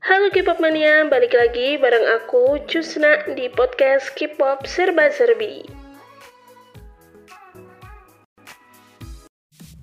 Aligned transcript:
Halo 0.00 0.32
K-pop 0.32 0.64
mania, 0.64 1.04
balik 1.12 1.36
lagi 1.36 1.76
bareng 1.76 2.08
aku 2.16 2.64
Cusna 2.64 3.20
di 3.36 3.52
podcast 3.52 4.08
K-pop 4.16 4.64
Serba 4.64 5.12
Serbi. 5.12 5.60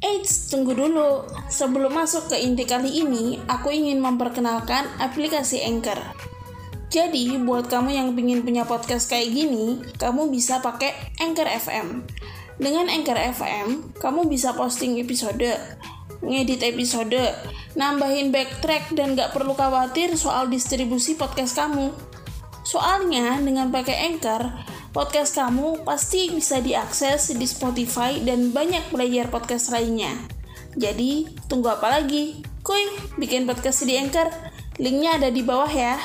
Eits, 0.01 0.49
tunggu 0.49 0.73
dulu. 0.73 1.21
Sebelum 1.53 1.93
masuk 1.93 2.33
ke 2.33 2.41
inti 2.41 2.65
kali 2.65 3.05
ini, 3.05 3.37
aku 3.45 3.69
ingin 3.69 4.01
memperkenalkan 4.01 4.89
aplikasi 4.97 5.61
Anchor. 5.61 6.01
Jadi, 6.89 7.37
buat 7.37 7.69
kamu 7.69 7.93
yang 7.93 8.09
ingin 8.17 8.41
punya 8.41 8.65
podcast 8.65 9.13
kayak 9.13 9.29
gini, 9.29 9.85
kamu 10.01 10.33
bisa 10.33 10.65
pakai 10.65 10.97
Anchor 11.21 11.45
FM. 11.45 12.09
Dengan 12.57 12.89
Anchor 12.89 13.21
FM, 13.37 13.93
kamu 14.01 14.25
bisa 14.25 14.57
posting 14.57 14.97
episode, 14.97 15.45
ngedit 16.21 16.65
episode, 16.65 17.19
nambahin 17.77 18.33
backtrack 18.33 18.93
dan 18.97 19.13
gak 19.13 19.33
perlu 19.33 19.53
khawatir 19.53 20.17
soal 20.17 20.49
distribusi 20.49 21.13
podcast 21.13 21.57
kamu. 21.57 21.93
Soalnya 22.67 23.39
dengan 23.39 23.71
pakai 23.71 24.11
Anchor, 24.11 24.43
podcast 24.91 25.37
kamu 25.37 25.87
pasti 25.87 26.33
bisa 26.33 26.59
diakses 26.59 27.31
di 27.31 27.47
Spotify 27.47 28.19
dan 28.19 28.51
banyak 28.51 28.91
player 28.91 29.31
podcast 29.31 29.71
lainnya. 29.71 30.11
Jadi, 30.77 31.25
tunggu 31.47 31.73
apa 31.73 32.01
lagi? 32.01 32.43
Kuy, 32.61 33.15
bikin 33.15 33.47
podcast 33.47 33.87
di 33.87 33.95
Anchor. 33.95 34.29
Linknya 34.77 35.17
ada 35.17 35.29
di 35.31 35.41
bawah 35.41 35.71
ya. 35.71 35.95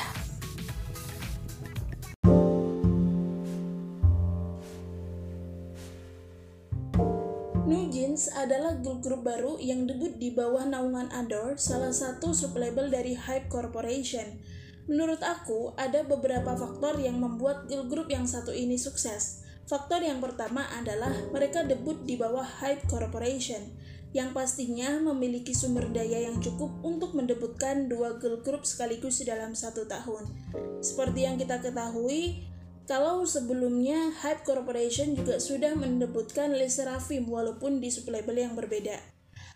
New 7.73 7.89
Jeans 7.89 8.29
adalah 8.29 8.77
grup 8.77 9.01
grup 9.01 9.25
baru 9.25 9.57
yang 9.57 9.89
debut 9.89 10.13
di 10.21 10.29
bawah 10.29 10.61
naungan 10.61 11.09
Adore, 11.09 11.57
salah 11.57 11.89
satu 11.89 12.29
sublabel 12.29 12.93
dari 12.93 13.17
Hype 13.17 13.49
Corporation. 13.49 14.37
Menurut 14.85 15.17
aku, 15.25 15.73
ada 15.73 16.05
beberapa 16.05 16.53
faktor 16.53 17.01
yang 17.01 17.17
membuat 17.17 17.65
girl 17.65 17.89
group 17.89 18.13
yang 18.13 18.29
satu 18.29 18.53
ini 18.53 18.77
sukses. 18.77 19.41
Faktor 19.65 20.05
yang 20.05 20.21
pertama 20.21 20.69
adalah 20.69 21.09
mereka 21.33 21.65
debut 21.65 21.97
di 22.05 22.13
bawah 22.13 22.45
Hype 22.45 22.85
Corporation, 22.85 23.73
yang 24.13 24.37
pastinya 24.37 25.01
memiliki 25.01 25.57
sumber 25.57 25.89
daya 25.89 26.29
yang 26.29 26.37
cukup 26.45 26.69
untuk 26.85 27.17
mendebutkan 27.17 27.89
dua 27.89 28.21
girl 28.21 28.37
group 28.45 28.69
sekaligus 28.69 29.17
dalam 29.25 29.57
satu 29.57 29.89
tahun. 29.89 30.29
Seperti 30.77 31.25
yang 31.25 31.41
kita 31.41 31.57
ketahui, 31.57 32.52
kalau 32.83 33.23
sebelumnya 33.23 34.11
Hype 34.19 34.43
Corporation 34.43 35.15
juga 35.15 35.39
sudah 35.39 35.71
mendebutkan 35.71 36.51
Le 36.51 36.67
Sserafim 36.67 37.23
walaupun 37.31 37.79
di 37.79 37.87
sublabel 37.87 38.43
yang 38.43 38.59
berbeda. 38.59 38.99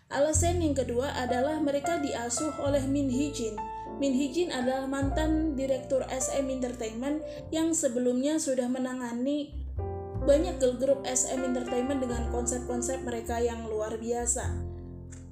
Alasan 0.08 0.64
yang 0.64 0.72
kedua 0.72 1.12
adalah 1.12 1.60
mereka 1.60 2.00
diasuh 2.00 2.56
oleh 2.64 2.80
Min 2.88 3.12
Hee 3.12 3.28
Jin. 3.28 3.60
Min 4.00 4.16
Hee 4.16 4.32
Jin 4.32 4.48
adalah 4.48 4.88
mantan 4.88 5.52
direktur 5.52 6.00
SM 6.08 6.48
Entertainment 6.48 7.20
yang 7.52 7.76
sebelumnya 7.76 8.40
sudah 8.40 8.64
menangani 8.72 9.52
banyak 10.24 10.56
girl 10.56 10.80
group 10.80 11.00
SM 11.04 11.44
Entertainment 11.44 12.00
dengan 12.00 12.32
konsep-konsep 12.32 13.04
mereka 13.04 13.36
yang 13.36 13.68
luar 13.68 14.00
biasa. 14.00 14.48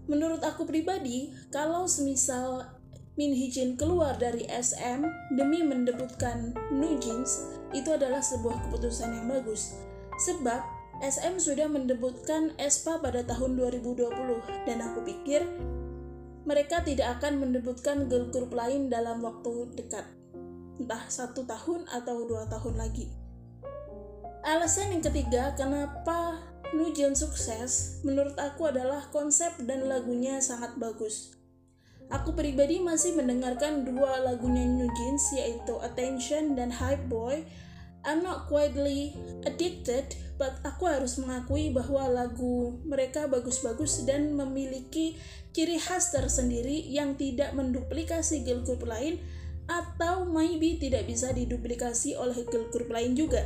Menurut 0.07 0.45
aku 0.45 0.69
pribadi, 0.69 1.33
kalau 1.49 1.89
semisal 1.89 2.77
Min 3.17 3.33
Hee 3.33 3.49
Jin 3.49 3.81
keluar 3.81 4.21
dari 4.21 4.45
SM 4.45 5.01
demi 5.41 5.65
mendebutkan 5.65 6.53
New 6.69 7.01
Jeans, 7.01 7.49
itu 7.77 7.93
adalah 7.93 8.25
sebuah 8.25 8.69
keputusan 8.69 9.13
yang 9.13 9.27
bagus. 9.29 9.77
Sebab 10.25 10.61
SM 11.05 11.37
sudah 11.37 11.69
mendebutkan 11.69 12.57
Espa 12.57 12.97
pada 12.97 13.21
tahun 13.21 13.61
2020 13.61 14.09
dan 14.65 14.79
aku 14.81 15.05
pikir 15.05 15.45
mereka 16.47 16.81
tidak 16.81 17.21
akan 17.21 17.43
mendebutkan 17.43 18.07
girl 18.07 18.33
group 18.33 18.55
lain 18.55 18.89
dalam 18.89 19.21
waktu 19.21 19.77
dekat. 19.77 20.07
Entah 20.81 21.05
satu 21.11 21.45
tahun 21.45 21.85
atau 21.91 22.25
dua 22.25 22.49
tahun 22.49 22.81
lagi. 22.81 23.13
Alasan 24.47 24.95
yang 24.95 25.03
ketiga 25.03 25.59
kenapa 25.59 26.39
New 26.71 26.95
Jeans 26.95 27.19
sukses 27.19 27.99
menurut 28.07 28.39
aku 28.39 28.71
adalah 28.71 29.11
konsep 29.11 29.59
dan 29.67 29.91
lagunya 29.91 30.39
sangat 30.39 30.79
bagus. 30.79 31.35
Aku 32.07 32.31
pribadi 32.39 32.79
masih 32.79 33.19
mendengarkan 33.19 33.83
dua 33.83 34.23
lagunya 34.23 34.63
New 34.63 34.87
Jeans 34.87 35.35
yaitu 35.35 35.75
Attention 35.83 36.55
dan 36.55 36.71
Hype 36.71 37.11
Boy. 37.11 37.43
I'm 38.07 38.23
not 38.23 38.47
quietly 38.47 39.19
addicted, 39.43 40.15
but 40.39 40.63
aku 40.63 40.87
harus 40.87 41.19
mengakui 41.19 41.75
bahwa 41.75 42.07
lagu 42.07 42.79
mereka 42.87 43.27
bagus-bagus 43.27 44.07
dan 44.07 44.33
memiliki 44.39 45.19
ciri 45.51 45.77
khas 45.83 46.15
tersendiri 46.15 46.87
yang 46.87 47.19
tidak 47.19 47.51
menduplikasi 47.59 48.47
girl 48.47 48.63
group 48.63 48.87
lain 48.87 49.19
atau 49.67 50.23
maybe 50.23 50.79
tidak 50.79 51.11
bisa 51.11 51.35
diduplikasi 51.35 52.15
oleh 52.15 52.47
girl 52.47 52.71
group 52.71 52.89
lain 52.95 53.19
juga. 53.19 53.43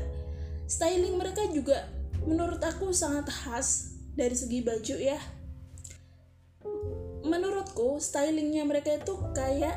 Styling 0.68 1.16
mereka 1.16 1.48
juga 1.48 1.88
menurut 2.28 2.60
aku 2.60 2.92
sangat 2.92 3.32
khas 3.32 3.96
dari 4.12 4.36
segi 4.36 4.60
baju 4.60 4.96
ya 5.00 5.16
menurutku 7.24 8.00
stylingnya 8.02 8.66
mereka 8.66 8.96
itu 8.96 9.14
kayak 9.36 9.76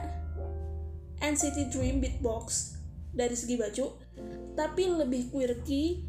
NCT 1.22 1.72
Dream 1.72 2.02
Beatbox 2.02 2.76
dari 3.14 3.38
segi 3.38 3.56
baju 3.56 3.86
tapi 4.54 4.90
lebih 4.90 5.30
quirky 5.34 6.06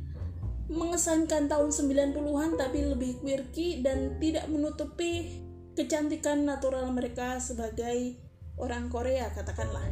mengesankan 0.69 1.45
tahun 1.49 1.69
90-an 1.69 2.57
tapi 2.57 2.89
lebih 2.89 3.21
quirky 3.21 3.85
dan 3.85 4.17
tidak 4.17 4.49
menutupi 4.49 5.45
kecantikan 5.77 6.49
natural 6.49 6.89
mereka 6.95 7.37
sebagai 7.37 8.17
orang 8.57 8.89
Korea 8.89 9.29
katakanlah. 9.35 9.85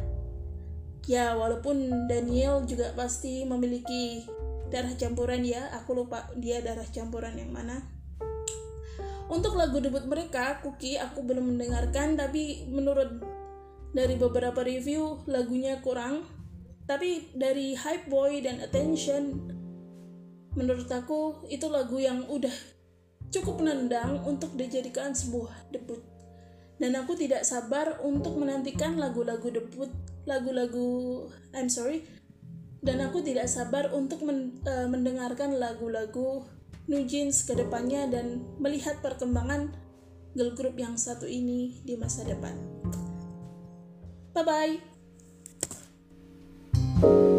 Ya 1.03 1.35
walaupun 1.35 2.07
Daniel 2.07 2.63
juga 2.63 2.95
pasti 2.95 3.43
memiliki 3.43 4.23
darah 4.71 4.95
campuran 4.95 5.43
ya. 5.43 5.69
Aku 5.83 5.93
lupa 5.93 6.31
dia 6.39 6.63
darah 6.63 6.87
campuran 6.89 7.35
yang 7.35 7.51
mana. 7.51 7.83
Untuk 9.27 9.55
lagu 9.55 9.79
debut 9.79 10.03
mereka, 10.05 10.59
Cookie, 10.61 10.99
aku 10.99 11.23
belum 11.23 11.55
mendengarkan, 11.55 12.19
tapi 12.19 12.67
menurut 12.67 13.23
dari 13.95 14.19
beberapa 14.19 14.61
review 14.61 15.23
lagunya 15.25 15.79
kurang. 15.79 16.27
Tapi 16.83 17.31
dari 17.31 17.73
Hype 17.79 18.11
Boy 18.11 18.43
dan 18.43 18.59
Attention, 18.59 19.39
menurut 20.53 20.89
aku 20.91 21.47
itu 21.47 21.65
lagu 21.71 21.97
yang 21.97 22.27
udah 22.27 22.53
cukup 23.33 23.63
menendang 23.63 24.21
untuk 24.27 24.53
dijadikan 24.53 25.15
sebuah 25.15 25.73
debut. 25.73 26.03
Dan 26.77 26.99
aku 26.99 27.15
tidak 27.15 27.47
sabar 27.47 28.01
untuk 28.03 28.35
menantikan 28.35 28.99
lagu-lagu 28.99 29.47
debut, 29.47 29.89
lagu-lagu 30.27 31.23
I'm 31.55 31.71
sorry, 31.71 32.03
dan 32.83 32.99
aku 32.99 33.23
tidak 33.23 33.47
sabar 33.47 33.89
untuk 33.95 34.27
men, 34.27 34.59
uh, 34.67 34.89
mendengarkan 34.91 35.55
lagu-lagu 35.55 36.43
New 36.91 37.07
Jeans 37.07 37.47
ke 37.47 37.55
depannya 37.55 38.11
dan 38.11 38.43
melihat 38.59 38.99
perkembangan 38.99 39.71
girl 40.35 40.51
group 40.51 40.75
yang 40.75 40.99
satu 40.99 41.23
ini 41.23 41.79
di 41.87 41.95
masa 41.95 42.27
depan. 42.27 42.53
Bye 44.35 44.43
bye. 44.43 44.92
thank 47.03 47.27
you. 47.27 47.32